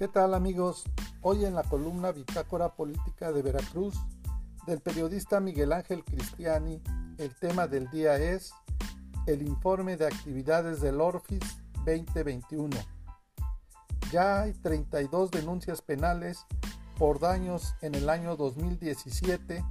[0.00, 0.84] ¿Qué tal amigos?
[1.20, 3.94] Hoy en la columna Bitácora Política de Veracruz
[4.66, 6.80] del periodista Miguel Ángel Cristiani,
[7.18, 8.50] el tema del día es
[9.26, 11.42] el informe de actividades del Orfis
[11.84, 12.78] 2021.
[14.10, 16.46] Ya hay 32 denuncias penales
[16.96, 19.62] por daños en el año 2017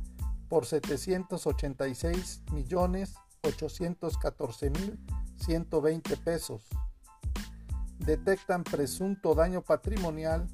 [0.47, 4.99] por 786 millones 814 mil
[5.37, 6.67] 120 pesos
[7.99, 10.47] detectan presunto daño patrimonial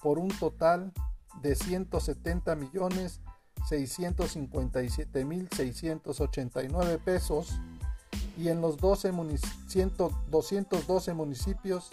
[0.00, 0.94] por un total
[1.42, 3.20] de 170 millones
[3.68, 7.60] 657 mil 689 pesos
[8.36, 9.12] y en los 12
[10.30, 11.90] 212 municipios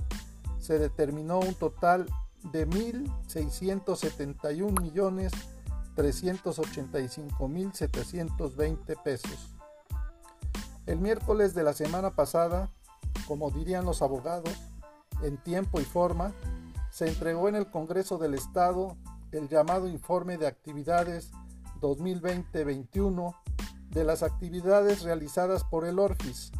[0.60, 2.08] se determinó un total
[2.52, 5.32] de 1.671 millones
[5.96, 9.56] 385 mil 720 pesos.
[10.86, 12.70] El miércoles de la semana pasada,
[13.28, 14.54] como dirían los abogados,
[15.24, 16.34] en tiempo y forma,
[16.92, 18.98] se entregó en el Congreso del Estado
[19.32, 21.32] el llamado Informe de Actividades
[21.82, 23.36] 2020-21
[23.90, 26.52] de las actividades realizadas por el ORFIS,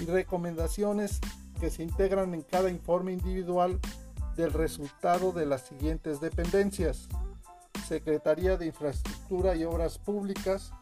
[0.00, 1.20] y recomendaciones
[1.58, 3.78] que se integran en cada informe individual
[4.36, 7.08] del resultado de las siguientes dependencias.
[7.86, 10.72] Secretaría de Infraestructura y Obras Públicas,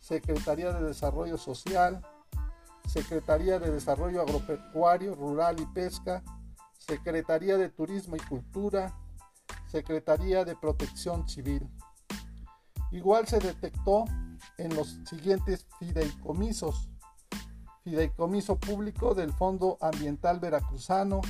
[0.00, 2.04] Secretaría de Desarrollo Social,
[2.86, 6.22] Secretaría de Desarrollo Agropecuario, Rural y Pesca,
[6.78, 8.94] Secretaría de Turismo y Cultura,
[9.66, 11.68] Secretaría de Protección Civil.
[12.90, 14.04] Igual se detectó
[14.56, 16.88] en los siguientes fideicomisos.
[17.88, 21.22] Fideicomiso Público del Fondo Ambiental Veracruzano,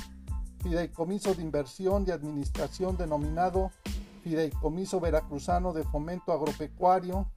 [0.61, 3.71] Fideicomiso de Inversión y Administración denominado
[4.23, 7.31] Fideicomiso Veracruzano de Fomento Agropecuario,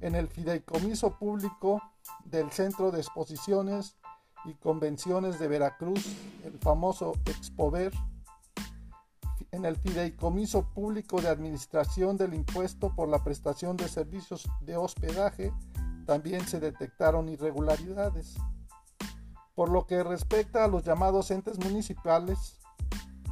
[0.00, 1.80] en el Fideicomiso Público
[2.24, 3.96] del Centro de Exposiciones
[4.44, 6.04] y Convenciones de Veracruz,
[6.42, 7.92] el famoso Expover,
[9.52, 15.52] en el Fideicomiso Público de Administración del Impuesto por la Prestación de Servicios de Hospedaje,
[16.06, 18.36] también se detectaron irregularidades.
[19.54, 22.58] Por lo que respecta a los llamados entes municipales,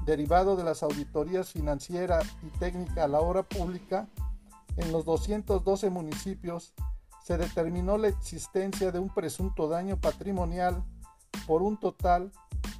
[0.05, 4.09] derivado de las auditorías financiera y técnica a la obra pública,
[4.77, 6.75] en los 212 municipios
[7.25, 10.85] se determinó la existencia de un presunto daño patrimonial
[11.47, 12.33] por un total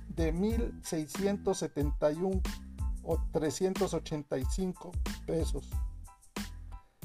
[0.09, 2.43] de 1.671
[3.03, 4.93] o 385
[5.27, 5.71] pesos.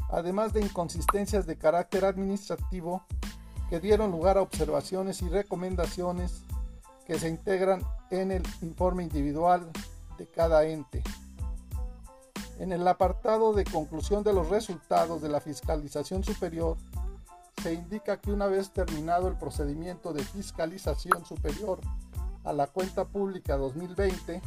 [0.10, 3.04] Además de inconsistencias de carácter administrativo
[3.70, 6.44] que dieron lugar a observaciones y recomendaciones
[7.06, 9.70] que se integran en el informe individual
[10.18, 11.04] de cada ente.
[12.60, 16.78] En el apartado de conclusión de los resultados de la fiscalización superior,
[17.62, 21.80] se indica que una vez terminado el procedimiento de fiscalización superior
[22.44, 24.42] a la cuenta pública 2020,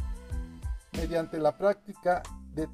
[0.93, 2.21] mediante la práctica
[2.53, 2.67] de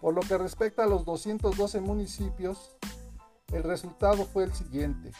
[0.00, 2.76] Por lo que respecta a los 212 municipios,
[3.52, 5.10] el resultado fue el siguiente.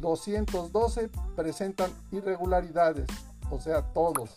[0.00, 3.08] 212 presentan irregularidades,
[3.50, 4.36] o sea, todos,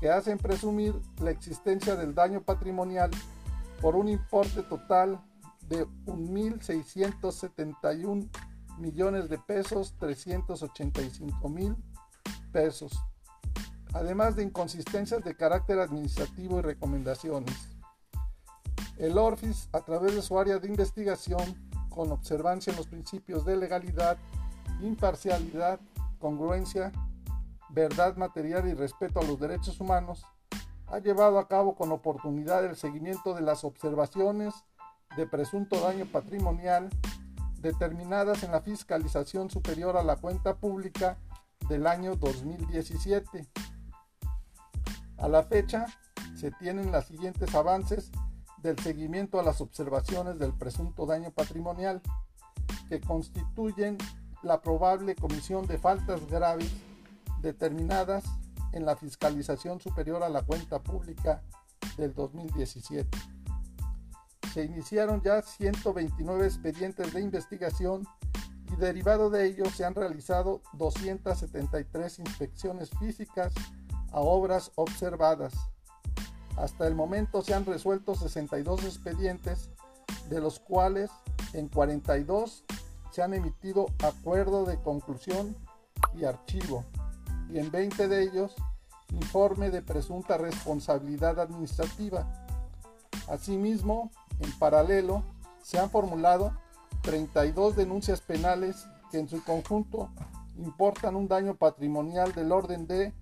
[0.00, 3.10] que hacen presumir la existencia del daño patrimonial
[3.80, 5.20] por un importe total
[5.68, 8.28] de 1.671
[8.78, 11.76] millones de pesos, 385 mil
[12.50, 12.98] pesos,
[13.92, 17.54] además de inconsistencias de carácter administrativo y recomendaciones.
[18.96, 23.56] El ORFIS, a través de su área de investigación, con observancia en los principios de
[23.56, 24.16] legalidad,
[24.82, 25.80] imparcialidad,
[26.18, 26.92] congruencia,
[27.72, 30.26] verdad material y respeto a los derechos humanos,
[30.88, 34.54] ha llevado a cabo con oportunidad el seguimiento de las observaciones
[35.16, 36.90] de presunto daño patrimonial
[37.60, 41.18] determinadas en la fiscalización superior a la cuenta pública
[41.68, 43.46] del año 2017.
[45.18, 45.86] A la fecha,
[46.34, 48.10] se tienen los siguientes avances
[48.58, 52.00] del seguimiento a las observaciones del presunto daño patrimonial,
[52.88, 53.98] que constituyen
[54.42, 56.70] la probable comisión de faltas graves
[57.40, 58.24] determinadas
[58.72, 61.42] en la fiscalización superior a la cuenta pública
[61.96, 63.08] del 2017
[64.52, 68.06] se iniciaron ya 129 expedientes de investigación
[68.72, 73.52] y derivado de ello se han realizado 273 inspecciones físicas
[74.12, 75.54] a obras observadas.
[76.56, 79.70] Hasta el momento se han resuelto 62 expedientes,
[80.28, 81.10] de los cuales
[81.52, 82.64] en 42
[83.12, 85.56] se han emitido acuerdo de conclusión
[86.14, 86.84] y archivo,
[87.52, 88.54] y en 20 de ellos
[89.12, 92.26] informe de presunta responsabilidad administrativa.
[93.28, 95.24] Asimismo, en paralelo,
[95.62, 96.56] se han formulado
[97.02, 100.10] 32 denuncias penales que en su conjunto
[100.56, 103.12] importan un daño patrimonial del orden de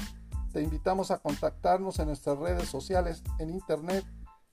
[0.51, 4.03] te invitamos a contactarnos en nuestras redes sociales en internet